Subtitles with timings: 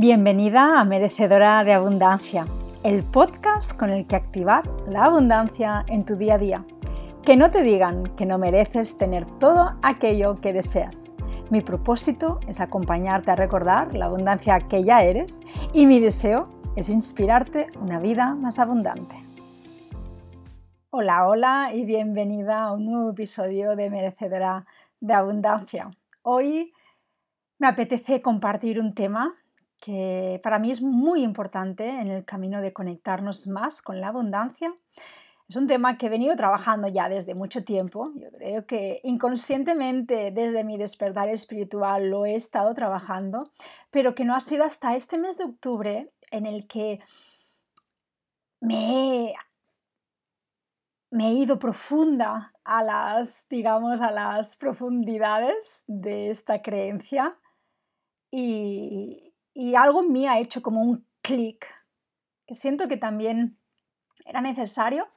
[0.00, 2.46] Bienvenida a Merecedora de Abundancia,
[2.84, 6.64] el podcast con el que activar la abundancia en tu día a día.
[7.22, 11.10] Que no te digan que no mereces tener todo aquello que deseas.
[11.50, 15.42] Mi propósito es acompañarte a recordar la abundancia que ya eres
[15.74, 19.16] y mi deseo es inspirarte una vida más abundante.
[20.88, 24.64] Hola, hola y bienvenida a un nuevo episodio de Merecedora
[24.98, 25.90] de Abundancia.
[26.22, 26.72] Hoy
[27.58, 29.34] me apetece compartir un tema
[29.80, 34.74] que para mí es muy importante en el camino de conectarnos más con la abundancia.
[35.48, 38.12] Es un tema que he venido trabajando ya desde mucho tiempo.
[38.14, 43.50] Yo creo que inconscientemente desde mi despertar espiritual lo he estado trabajando,
[43.90, 47.00] pero que no ha sido hasta este mes de octubre en el que
[48.60, 49.34] me
[51.10, 57.36] he, ido profunda a las, digamos, a las profundidades de esta creencia
[58.30, 61.66] y, y algo en mí ha hecho como un clic,
[62.46, 63.58] que siento que también
[64.24, 65.08] era necesario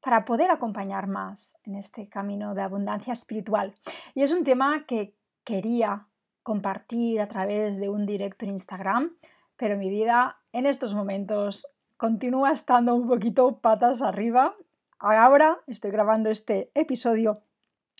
[0.00, 3.74] para poder acompañar más en este camino de abundancia espiritual.
[4.14, 6.06] Y es un tema que quería
[6.42, 9.16] compartir a través de un directo en Instagram,
[9.56, 14.54] pero mi vida en estos momentos continúa estando un poquito patas arriba.
[14.98, 17.42] Ahora estoy grabando este episodio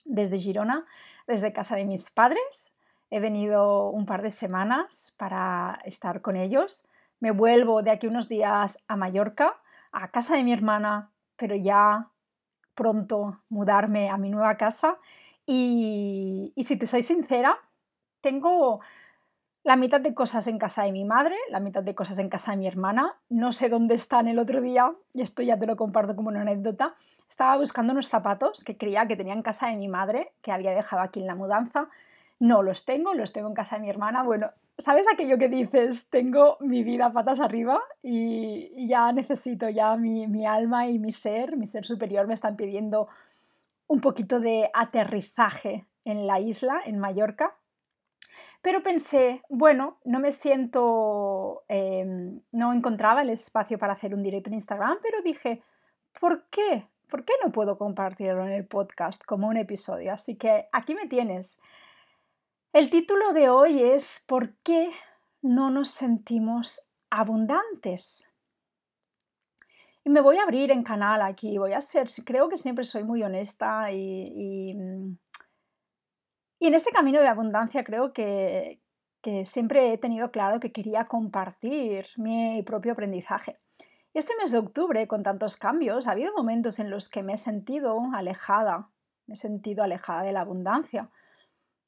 [0.05, 0.87] desde Girona,
[1.27, 2.78] desde casa de mis padres,
[3.11, 6.89] He venido un par de semanas para estar con ellos.
[7.21, 9.57] Me vuelvo de aquí unos días a Mallorca,
[9.93, 12.11] a casa de mi hermana, pero ya
[12.75, 14.99] pronto mudarme a mi nueva casa.
[15.47, 17.59] Y, si te soy sincera,
[18.21, 18.81] tengo
[19.65, 22.51] la mitad de cosas en casa de mi madre, la mitad de cosas en casa
[22.51, 23.17] de mi hermana.
[23.31, 26.43] No sé dónde están el otro día, y esto ya te lo comparto como una
[26.43, 26.95] anécdota.
[27.29, 30.73] Estaba buscando unos zapatos que creía que tenía en casa de mi madre, que había
[30.73, 31.89] dejado aquí en la mudanza.
[32.41, 34.23] No los tengo, los tengo en casa de mi hermana.
[34.23, 36.09] Bueno, ¿sabes aquello que dices?
[36.09, 41.67] Tengo mi vida patas arriba y, ya necesito, ya mi, alma y mi ser, mi
[41.67, 43.09] ser superior me están pidiendo
[43.89, 47.57] un poquito de aterrizaje en la isla, en Mallorca.
[48.63, 54.51] Pero pensé, bueno, no me siento, em, no encontraba el espacio para hacer un directo
[54.51, 55.63] en Instagram, pero dije,
[56.21, 56.89] ¿por qué?
[57.09, 60.13] ¿Por qué no puedo compartirlo en el podcast como un episodio?
[60.13, 61.61] Así que aquí me tienes.
[62.79, 64.93] El título de hoy es ¿Por qué
[65.43, 68.33] no nos sentimos abundantes?
[70.05, 73.03] Y me voy a abrir en canal aquí, voy a ser, creo que siempre soy
[73.03, 74.33] muy honesta y,
[74.71, 74.71] y,
[76.61, 78.81] en este camino de abundancia creo que,
[79.23, 83.55] que siempre he tenido claro que quería compartir mi propio aprendizaje.
[84.15, 87.39] Este mes de octubre, con tantos cambios, ha habido momentos en los que me he
[87.39, 88.89] sentido alejada,
[89.27, 91.11] me he sentido alejada de la abundancia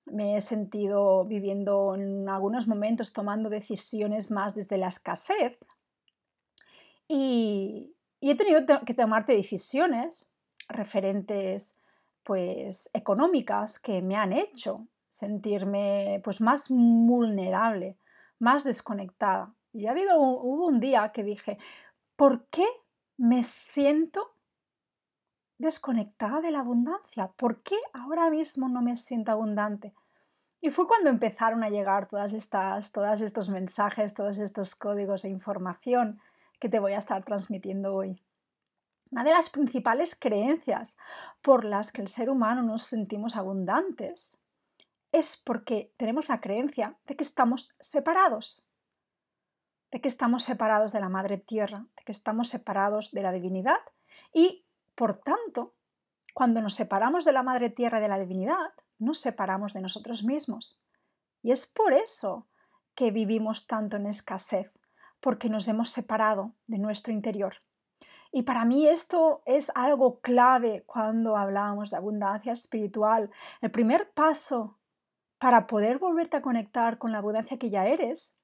[0.06, 5.58] me he sentido viviendo en algunos momentos tomando decisiones más desde la escasez
[7.12, 10.36] y, he tenido que tomar decisiones
[10.68, 11.80] referentes
[12.22, 17.96] pues económicas que me han hecho sentirme pues más vulnerable,
[18.38, 19.54] más desconectada.
[19.72, 21.58] Y ha habido hubo un día que dije,
[22.14, 22.66] ¿por qué
[23.16, 24.36] me siento
[25.60, 27.28] desconectada de la abundancia?
[27.36, 29.94] ¿Por qué ahora mismo no me siento abundante?
[30.60, 35.28] Y fue cuando empezaron a llegar todas estas, todos estos mensajes, todos estos códigos e
[35.28, 36.20] información
[36.58, 38.22] que te voy a estar transmitiendo hoy.
[39.10, 40.96] Una de las principales creencias
[41.42, 44.38] por las que el ser humano nos sentimos abundantes
[45.12, 48.68] es porque tenemos la creencia de que estamos separados,
[49.90, 53.80] de que estamos separados de la Madre Tierra, de que estamos separados de la divinidad
[54.32, 54.64] y,
[54.94, 55.74] por tanto,
[56.34, 60.22] cuando nos separamos de la Madre Tierra y de la divinidad, nos separamos de nosotros
[60.24, 60.80] mismos.
[61.42, 62.46] Y es por eso
[62.94, 64.72] que vivimos tanto en escasez,
[65.20, 67.56] porque nos hemos separado de nuestro interior.
[68.32, 73.30] Y para mí esto es algo clave cuando hablamos de abundancia espiritual.
[73.60, 74.78] El primer paso
[75.38, 78.36] para poder volverte a conectar con la abundancia que ya eres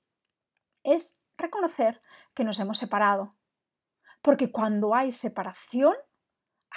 [0.83, 2.03] es reconocer
[2.35, 3.37] que nos hemos separado.
[4.23, 5.95] Porque cuando hay separación,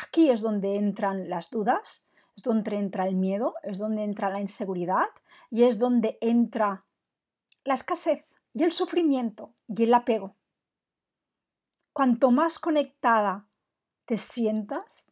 [0.01, 4.39] aquí es donde entran las dudas, es donde entra el miedo, es donde entra la
[4.39, 5.09] inseguridad
[5.49, 6.85] y es donde entra
[7.63, 10.35] la escasez y el sufrimiento y el apego.
[11.93, 13.47] Cuanto más conectada
[14.05, 15.05] te sientas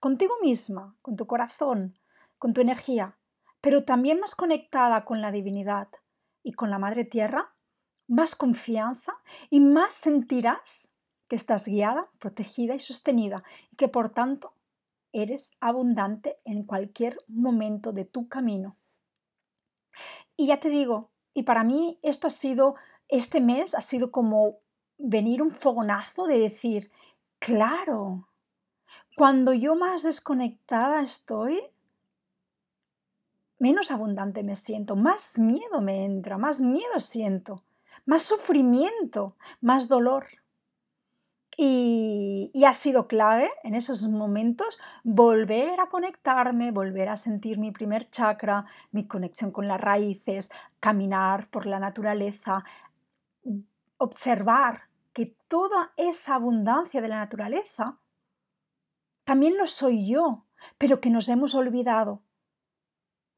[0.00, 1.98] contigo misma, con tu corazón,
[2.38, 3.16] con tu energía,
[3.60, 5.88] pero también más conectada con la divinidad
[6.42, 7.54] y con la Madre Tierra,
[8.06, 9.14] más confianza
[9.48, 10.93] y más sentirás
[11.28, 14.54] que estás guiada, protegida y sostenida y que por tanto
[15.12, 18.76] eres abundante en cualquier momento de tu camino.
[20.36, 22.74] Y ya te digo, y para mí esto ha sido
[23.08, 24.58] este mes ha sido como
[24.98, 26.90] venir un fogonazo de decir,
[27.38, 28.28] claro,
[29.16, 31.60] cuando yo más desconectada estoy,
[33.58, 37.62] menos abundante me siento, más miedo me entra, más miedo siento,
[38.06, 40.26] más sufrimiento, más dolor.
[41.56, 48.08] Y, ha sido clave en esos momentos volver a conectarme, volver a sentir mi primer
[48.08, 52.64] chakra, mi conexión con las raíces, caminar por la naturaleza,
[53.98, 57.98] observar que toda esa abundancia de la naturaleza
[59.24, 60.46] también lo soy yo,
[60.78, 62.22] pero que nos hemos olvidado.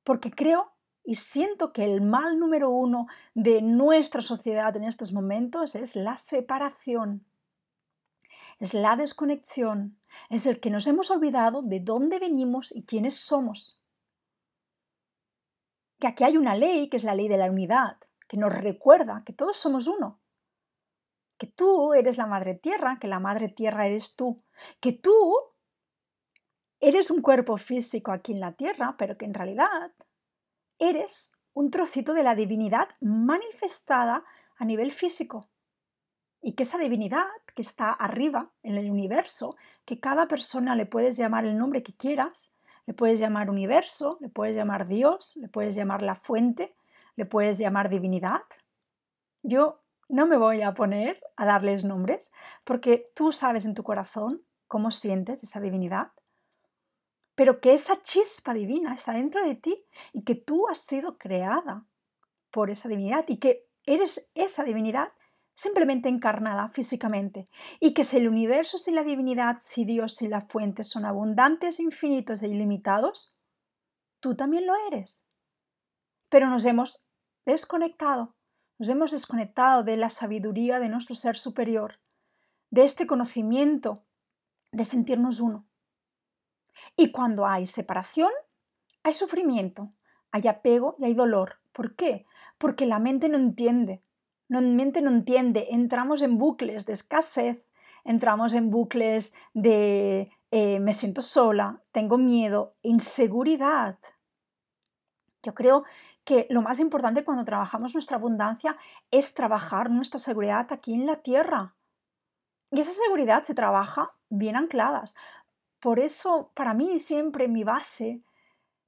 [0.04, 0.72] Porque creo
[1.04, 6.16] y siento que el mal número uno de nuestra sociedad en estos momentos es la
[6.16, 7.24] separación
[8.58, 9.98] es la desconexión,
[10.30, 13.82] es el que nos hemos olvidado de dónde venimos y quiénes somos.
[15.98, 17.98] Que aquí hay una ley, que es la ley de la unidad,
[18.28, 20.20] que nos recuerda que todos somos uno.
[21.38, 24.42] Que tú eres la madre tierra, que la madre tierra eres tú,
[24.80, 25.12] que tú
[26.80, 29.92] eres un cuerpo físico aquí en la tierra, pero que en realidad
[30.78, 34.24] eres un trocito de la divinidad manifestada
[34.56, 35.50] a nivel físico
[36.40, 41.16] y que esa divinidad que está arriba en el universo, que cada persona le puedes
[41.16, 42.54] llamar el nombre que quieras,
[42.86, 46.74] le puedes llamar universo, le puedes llamar Dios, le puedes llamar la fuente,
[47.16, 48.42] le puedes llamar divinidad.
[49.42, 52.32] Yo no me voy a poner a darles nombres
[52.64, 56.12] porque tú sabes en tu corazón cómo sientes esa divinidad,
[57.34, 61.84] pero que esa chispa divina está dentro de ti y que tú has sido creada
[62.50, 65.12] por esa divinidad y que eres esa divinidad
[65.56, 67.48] simplemente encarnada físicamente,
[67.80, 71.80] y que si el universo, si la divinidad, si Dios, si la fuente son abundantes,
[71.80, 73.34] infinitos e ilimitados,
[74.20, 75.28] tú también lo eres.
[76.28, 77.06] Pero nos hemos
[77.46, 78.36] desconectado,
[78.78, 82.00] nos hemos desconectado de la sabiduría de nuestro ser superior,
[82.70, 84.04] de este conocimiento,
[84.72, 85.66] de sentirnos uno.
[86.96, 88.30] Y cuando hay separación,
[89.02, 89.94] hay sufrimiento,
[90.32, 91.60] hay apego y hay dolor.
[91.72, 92.26] ¿Por qué?
[92.58, 94.02] Porque la mente no entiende,
[94.48, 97.64] no, mente no entiende, entramos en bucles de escasez,
[98.04, 103.98] entramos en bucles de eh, me siento sola, tengo miedo, inseguridad.
[105.42, 105.84] Yo creo
[106.24, 108.76] que lo más importante cuando trabajamos nuestra abundancia
[109.10, 111.76] es trabajar nuestra seguridad aquí en la tierra.
[112.70, 115.14] Y esa seguridad se trabaja bien ancladas.
[115.80, 118.22] Por eso, para mí siempre mi base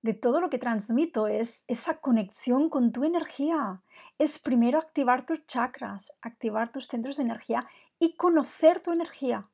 [0.03, 3.83] de todo lo que transmito es esa conexión con tu energía.
[4.19, 7.67] Es primero activar tus chakras, activar tus centros de energía
[7.99, 9.50] y conocer tu energía.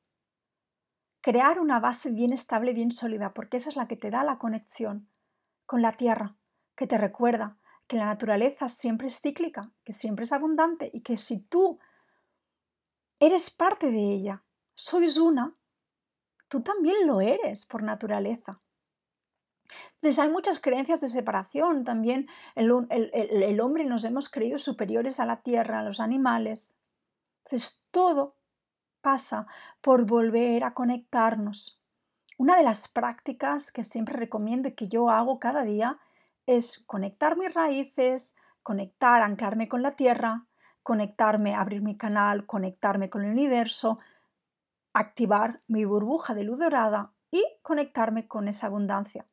[1.21, 4.39] Crear una base bien estable, bien sólida, porque esa es la que te da la
[4.39, 5.09] conexión
[5.65, 6.37] con la tierra,
[6.77, 11.17] que te recuerda que la naturaleza siempre es cíclica, que siempre es abundante y que
[11.17, 11.79] si tú
[13.19, 14.45] eres parte de ella,
[14.75, 15.57] sois una,
[16.49, 18.61] tú también lo eres por naturaleza.
[20.05, 21.85] Entonces hay muchas creencias de separación.
[21.85, 26.79] También el, el, hombre nos hemos creído superiores a la tierra, a los animales.
[27.45, 28.37] Entonces todo
[29.01, 29.47] pasa
[29.81, 31.81] por volver a conectarnos.
[32.37, 35.99] Una de las prácticas que siempre recomiendo y que yo hago cada día
[36.47, 40.47] es conectar mis raíces, conectar, anclarme con la tierra,
[40.83, 44.01] conectarme, abrir mi canal, conectarme con el universo,
[44.93, 49.27] activar mi burbuja de luz dorada y conectarme con esa abundancia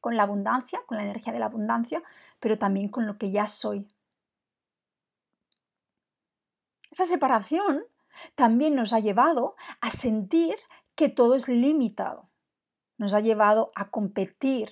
[0.00, 2.02] con la abundancia, con la energía de la abundancia,
[2.38, 3.86] pero también con lo que ya soy.
[6.90, 7.84] Esa separación
[8.34, 10.56] también nos ha llevado a sentir
[10.94, 12.28] que todo es limitado.
[12.98, 14.70] Nos ha llevado a competir,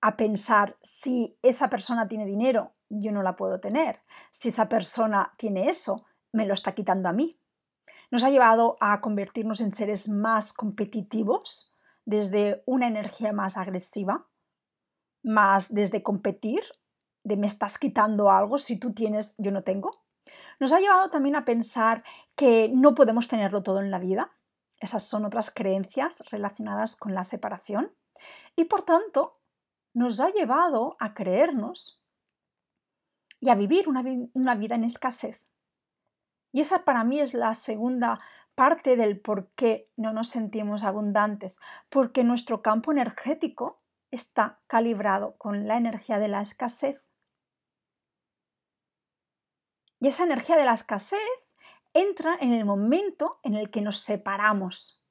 [0.00, 4.02] a pensar si esa persona tiene dinero, yo no la puedo tener.
[4.30, 7.38] Si esa persona tiene eso, me lo está quitando a mí.
[8.10, 11.74] Nos ha llevado a convertirnos en seres más competitivos,
[12.08, 14.26] desde una energía más agresiva,
[15.22, 16.62] más desde competir,
[17.22, 20.06] de me estás quitando algo si tú tienes, yo no tengo.
[20.58, 22.02] Nos ha llevado también a pensar
[22.34, 24.32] que no podemos tenerlo todo en la vida.
[24.80, 27.92] Esas son otras creencias relacionadas con la separación.
[28.56, 29.42] Y por tanto,
[29.92, 32.02] nos ha llevado a creernos
[33.38, 35.42] y a vivir una, vida en escasez.
[36.52, 38.20] Y esa para mí es la segunda
[38.54, 45.68] parte del por qué no nos sentimos abundantes, porque nuestro campo energético está calibrado con
[45.68, 47.04] la energía de la escasez.
[50.00, 51.20] Y esa energía de la escasez
[51.92, 55.02] entra en el momento en el que nos separamos,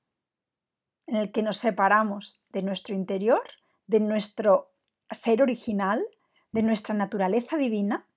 [1.05, 3.43] en el que nos separamos de nuestro interior,
[3.85, 4.73] de nuestro
[5.11, 6.05] ser original,
[6.51, 8.07] de nuestra naturaleza divina,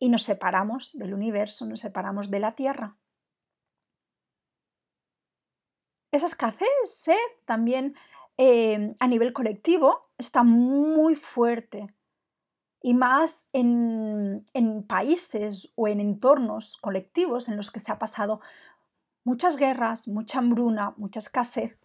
[0.00, 2.96] y nos separamos del universo, nos separamos de la Tierra.
[6.10, 7.14] Esa escasez sed
[7.44, 7.94] también
[8.36, 11.94] eh, a nivel colectivo está muy fuerte
[12.82, 18.40] y más en, en países o en entornos colectivos en los que se ha pasado
[19.22, 21.78] muchas guerras, mucha hambruna, mucha escasez.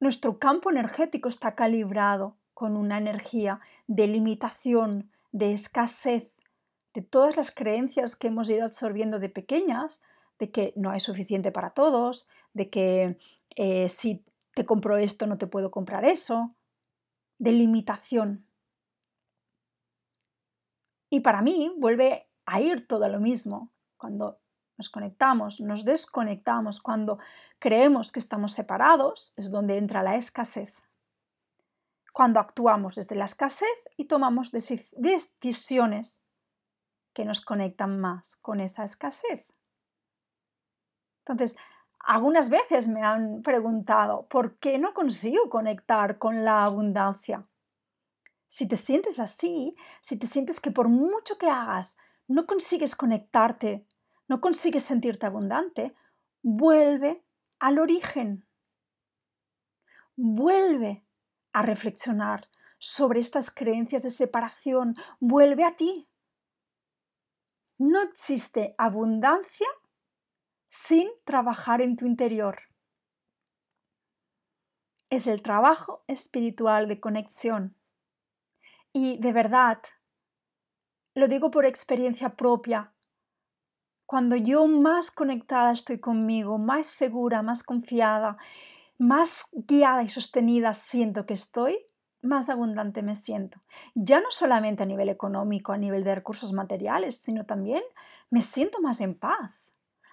[0.00, 6.32] Nuestro campo energético está calibrado con una energía de limitación, de escasez,
[6.94, 10.00] de todas las creencias que hemos ido absorbiendo de pequeñas,
[10.38, 13.18] de que no hay suficiente para todos, de que
[13.56, 16.56] eh, si te compro esto no te puedo comprar eso,
[17.38, 18.46] de limitación.
[21.10, 24.40] Y para mí vuelve a ir todo lo mismo cuando
[24.78, 27.18] nos conectamos, nos desconectamos, cuando
[27.58, 30.85] creemos que estamos separados, es donde entra la escasez.
[32.16, 33.68] Cuando actuamos desde la escasez
[33.98, 36.24] y tomamos decisiones
[37.12, 39.44] que nos conectan más con esa escasez.
[41.18, 41.58] Entonces,
[41.98, 47.46] algunas veces me han preguntado, ¿por qué no consigo conectar con la abundancia?
[48.48, 53.86] Si te sientes así, si te sientes que por mucho que hagas no consigues conectarte,
[54.26, 55.94] no consigues sentirte abundante,
[56.40, 57.26] vuelve
[57.58, 58.48] al origen.
[60.16, 61.05] Vuelve
[61.56, 64.94] a reflexionar sobre estas creencias de separación.
[65.20, 66.06] Vuelve a ti.
[67.78, 69.66] No existe abundancia
[70.68, 72.58] sin trabajar en tu interior.
[75.08, 77.74] Es el trabajo espiritual de conexión.
[78.92, 79.78] Y de verdad,
[81.14, 82.92] lo digo por experiencia propia,
[84.04, 88.36] cuando yo más conectada estoy conmigo, más segura, más confiada,
[88.98, 91.78] más guiada y sostenida siento que estoy,
[92.22, 93.62] más abundante me siento.
[93.94, 97.82] Ya no solamente a nivel económico, a nivel de recursos materiales, sino también
[98.30, 99.66] me siento más en paz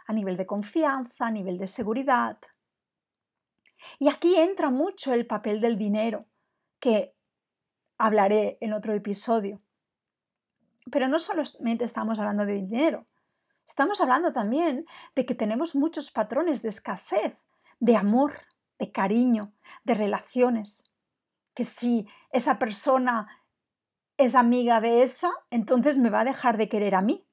[0.06, 2.38] a nivel de confianza, a nivel de seguridad.
[4.00, 6.26] Y aquí entra mucho el papel del dinero,
[6.80, 7.16] que
[7.98, 9.62] hablaré en otro episodio.
[10.92, 13.06] Pero no solamente estamos hablando de dinero,
[13.66, 14.86] estamos hablando también
[15.16, 17.38] de que tenemos muchos patrones de escasez,
[17.80, 18.34] de amor,
[18.86, 20.84] de cariño, de relaciones.
[21.54, 23.28] Que si esa persona
[24.18, 27.26] es amiga de esa, entonces me va a dejar de querer a mí.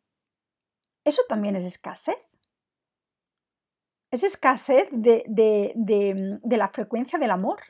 [1.05, 2.17] Eso también es escasez
[4.11, 7.61] es escasez de, de, la frecuencia del amor.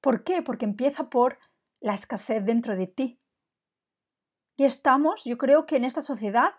[0.00, 0.42] ¿Por qué?
[0.42, 1.38] Porque empieza por
[1.80, 3.20] la escasez dentro de ti.
[4.56, 6.54] Y estamos, yo creo que en esta sociedad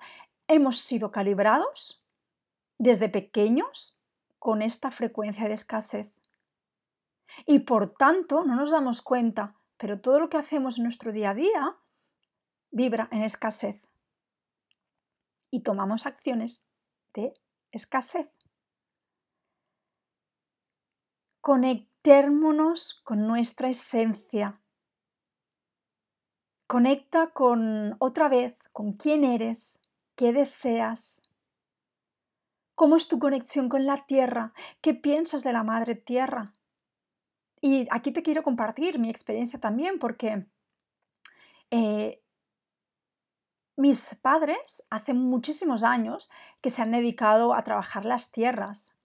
[0.48, 2.04] hemos sido calibrados
[2.78, 3.95] desde pequeños
[4.46, 6.08] con esta frecuencia de escasez.
[7.48, 11.32] Y por tanto no nos damos cuenta, pero todo lo que hacemos en nuestro día
[11.32, 11.76] a día
[12.70, 13.82] vibra en escasez.
[15.50, 16.70] Y tomamos acciones
[17.16, 17.34] de
[17.72, 18.30] escasez.
[21.42, 24.62] Conectémonos con nuestra esencia.
[26.68, 31.25] Conecta con otra vez, con quién eres, qué deseas,
[32.76, 36.54] cómo es tu conexión con la tierra, qué piensas de la madre tierra.
[37.62, 40.46] Y aquí te quiero compartir mi experiencia también porque
[41.72, 42.22] eh,
[43.78, 46.30] mis padres hace muchísimos años
[46.62, 48.98] que se han dedicado a trabajar las tierras.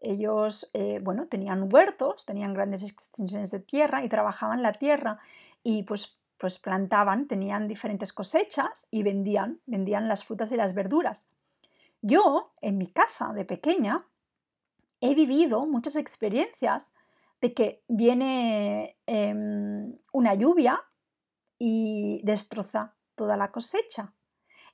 [0.00, 5.18] Ellos, eh, bueno, tenían huertos, tenían grandes extensiones de tierra y trabajaban la tierra
[5.62, 11.28] y pues, pues plantaban, tenían diferentes cosechas y vendían, vendían las frutas y las verduras.
[12.06, 14.06] Yo, en mi casa de pequeña,
[15.00, 16.92] he vivido muchas experiencias
[17.40, 20.84] de que viene em, una lluvia
[21.58, 24.12] y destroza toda la cosecha.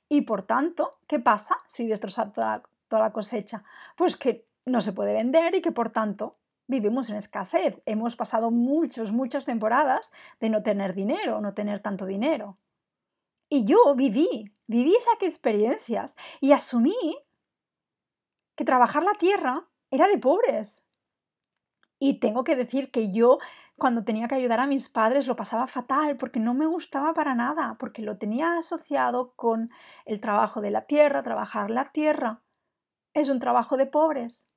[0.09, 3.63] Y por tanto, ¿qué pasa si destrozar toda, toda la cosecha?
[3.95, 6.35] Pues que no se puede vender y que por tanto
[6.67, 7.81] vivimos en escasez.
[7.85, 10.11] Hemos pasado muchas, muchas temporadas
[10.41, 12.57] de no tener dinero, no tener tanto dinero.
[13.53, 16.95] Y yo viví, viví esas experiencias y asumí
[18.55, 20.87] que trabajar la tierra era de pobres.
[21.99, 23.39] Y tengo que decir que yo
[23.77, 27.35] cuando tenía que ayudar a mis padres lo pasaba fatal porque no me gustaba para
[27.35, 29.69] nada, porque lo tenía asociado con
[30.05, 32.41] el trabajo de la tierra, trabajar la tierra.
[33.13, 34.47] Es un trabajo de pobres.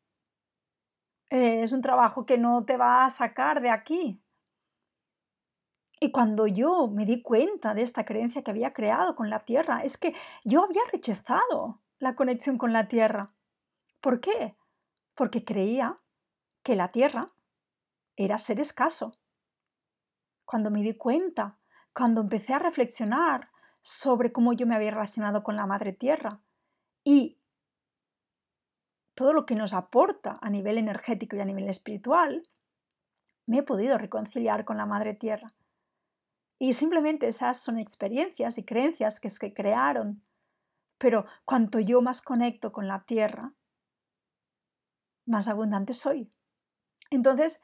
[1.31, 4.24] Es un trabajo que no te va a sacar de aquí.
[6.05, 9.85] Y cuando yo me di cuenta de esta creencia que había creado con la tierra,
[9.85, 13.33] es que yo había rechazado la conexión con la tierra.
[14.03, 14.55] ¿Por qué?
[15.15, 15.99] Porque creía
[16.63, 17.29] que la tierra
[18.17, 19.17] era ser escaso.
[20.45, 21.59] Cuando me di cuenta
[21.95, 23.49] cuando empecé a reflexionar
[23.81, 26.43] sobre cómo yo me había relacionado con la Madre Tierra
[27.03, 27.41] y
[29.15, 32.47] todo lo que nos aporta a nivel energético y a nivel espiritual,
[33.47, 35.55] me he podido reconciliar con la Madre Tierra.
[36.65, 40.23] Y simplemente esas son experiencias y creencias que se crearon.
[40.97, 43.53] Pero cuanto yo más conecto con la Tierra,
[45.27, 46.33] más abundante soy.
[47.11, 47.63] Entonces,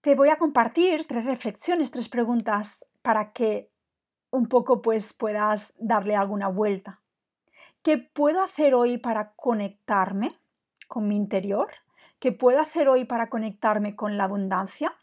[0.00, 3.70] te voy a compartir tres reflexiones, tres preguntas para que
[4.30, 7.02] un poco pues puedas darle alguna vuelta.
[7.82, 10.32] ¿Qué puedo hacer hoy para conectarme
[10.88, 11.68] con mi interior?
[12.18, 14.96] ¿Qué puedo hacer hoy para conectarme con la abundancia?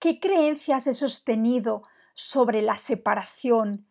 [0.00, 1.82] ¿Qué creencias he sostenido
[2.14, 3.86] sobre la separación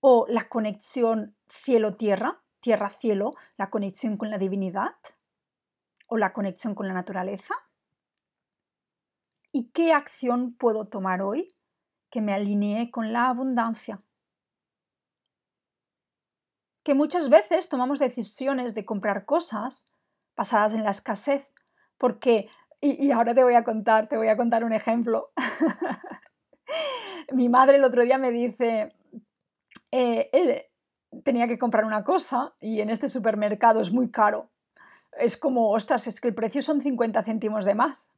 [0.00, 4.96] o la conexión cielo-tierra, tierra-cielo, la conexión con la divinidad
[6.08, 7.54] o la conexión con la naturaleza?
[9.52, 11.54] ¿Y qué acción puedo tomar hoy
[12.10, 14.02] que me alinee con la abundancia?
[16.82, 19.88] Que muchas veces tomamos decisiones de comprar cosas
[20.34, 21.48] basadas en la escasez,
[21.96, 22.48] porque,
[22.84, 25.30] y, ahora te voy a contar, te voy a contar un ejemplo.
[27.32, 28.92] Mi madre el otro día me dice,
[29.92, 30.70] eh, eh,
[31.22, 34.50] tenía que comprar una cosa y en este supermercado es muy caro.
[35.18, 38.10] Es como, ostras, es que el precio son 50 céntimos de más.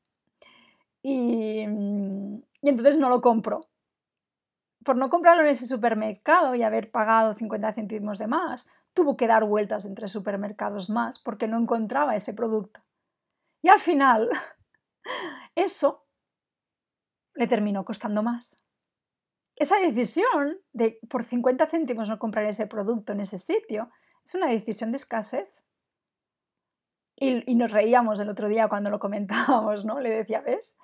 [1.03, 3.69] Mm, y, entonces no lo compro.
[4.83, 9.27] Por no comprarlo en ese supermercado y haber pagado 50 céntimos de más, tuvo que
[9.27, 12.81] dar vueltas entre supermercados más porque no encontraba ese producto.
[13.63, 14.29] Y al final,
[15.55, 16.07] eso
[17.35, 18.63] le terminó costando más.
[19.57, 23.91] Esa decisión de por 50 céntimos no comprar ese producto en ese sitio
[24.25, 25.49] es una decisión de escasez.
[27.17, 30.01] Y, nos reíamos el otro día cuando lo comentábamos, ¿no?
[30.01, 30.77] Le decía, ¿ves?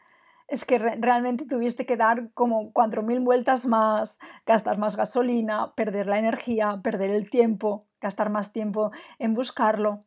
[0.50, 6.19] es que realmente tuviste que dar como 4.000 vueltas más, gastar más gasolina, perder la
[6.19, 10.00] energía, perder el tiempo, gastar más tiempo en buscarlo.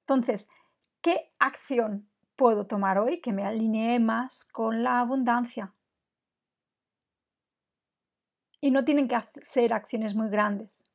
[0.00, 0.48] Entonces,
[1.02, 5.74] ¿qué acción puedo tomar hoy que me alinee más con la abundancia?
[8.60, 10.90] Y no tienen que ser acciones muy grandes.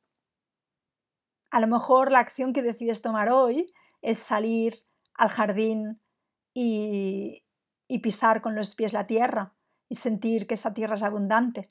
[1.50, 6.00] A lo mejor la acción que decides tomar hoy es salir al jardín
[6.54, 7.44] y,
[7.88, 9.52] y pisar con los pies la tierra
[9.88, 11.70] y sentir que esa tierra es abundante.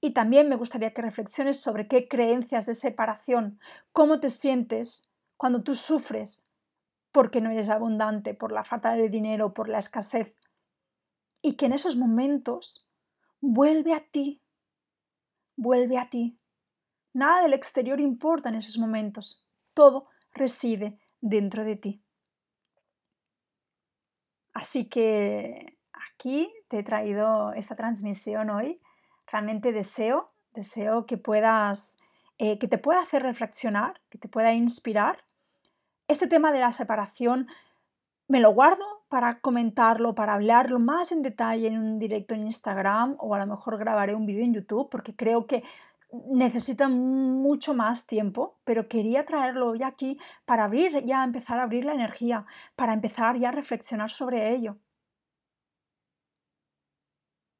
[0.00, 3.60] Y también me gustaría que reflexiones sobre qué creencias de separación,
[3.92, 6.49] cómo te sientes cuando tú sufres
[7.12, 10.36] porque no eres abundante, por la falta de dinero, por la escasez.
[11.42, 12.86] Y que en esos momentos
[13.40, 14.42] vuelve a ti,
[15.56, 16.38] vuelve a ti.
[17.12, 22.04] Nada del exterior importa en esos momentos, todo reside dentro de ti.
[24.52, 25.78] Así que
[26.12, 28.80] aquí te he traído esta transmisión hoy.
[29.26, 31.98] Realmente deseo, deseo que puedas,
[32.38, 35.24] eh, que te pueda hacer reflexionar, que te pueda inspirar.
[36.10, 37.46] Este tema de la separación
[38.26, 43.14] me lo guardo para comentarlo, para hablarlo más en detalle en un directo en Instagram
[43.20, 45.62] o a lo mejor grabaré un vídeo en YouTube porque creo que
[46.26, 51.84] necesita mucho más tiempo, pero quería traerlo ya aquí para abrir, ya empezar a abrir
[51.84, 52.44] la energía,
[52.74, 54.78] para empezar ya a reflexionar sobre ello.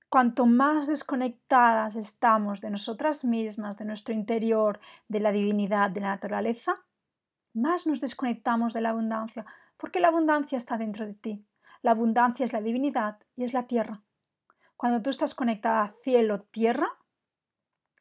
[0.08, 6.08] Cuanto más desconectadas estamos de nosotras mismas, de nuestro interior, de la divinidad, de la
[6.08, 6.84] naturaleza,
[7.52, 11.46] más nos desconectamos de la abundancia, porque la abundancia está dentro de ti.
[11.82, 14.02] La abundancia es la divinidad y es la tierra.
[14.76, 16.88] Cuando tú estás conectada a cielo, tierra,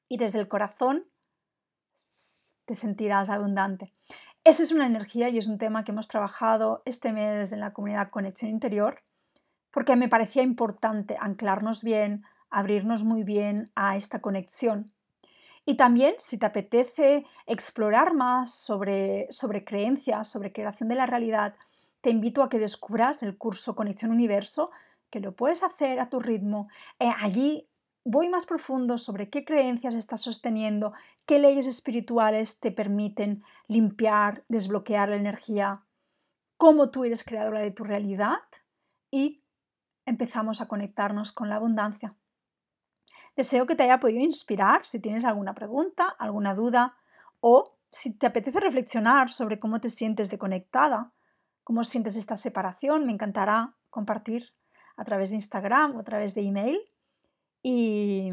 [0.08, 1.06] y desde el corazón
[2.66, 3.94] te sentirás abundante.
[4.44, 7.74] Esta es una energía y es un tema que hemos trabajado este mes en la
[7.74, 9.04] comunidad Conexión Interior
[9.72, 14.92] porque me parecía importante anclarnos bien, abrirnos muy bien a esta conexión.
[15.70, 21.54] Y también, si te apetece explorar más sobre, sobre creencias, sobre creación de la realidad,
[22.02, 24.72] te invito a que descubras el curso Conexión Universo,
[25.12, 26.70] que lo puedes hacer a tu ritmo.
[26.98, 27.70] Eh, allí
[28.04, 30.92] voy más profundo sobre qué creencias estás sosteniendo,
[31.28, 35.84] qué leyes espirituales te permiten limpiar, desbloquear la energía,
[36.58, 38.42] cómo tú eres creadora de tu realidad
[39.12, 39.44] y
[40.08, 42.16] empezamos a conectarnos con la abundancia.
[43.36, 46.98] Deseo que te haya podido inspirar si tienes alguna pregunta, alguna duda
[47.40, 51.14] o si te apetece reflexionar sobre cómo te sientes conectada,
[51.64, 54.54] cómo sientes esta separación, me encantará compartir
[54.98, 56.80] a través de Instagram o a través de email
[57.62, 58.30] y,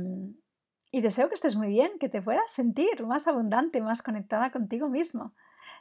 [0.93, 5.35] deseo que estés muy bien, que te puedas sentir más abundante, más conectada contigo mismo.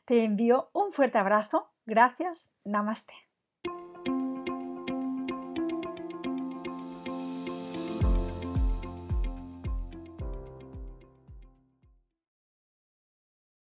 [0.06, 1.71] Te envío un fuerte abrazo.
[1.86, 2.51] Gracias.
[2.63, 3.25] Namaste.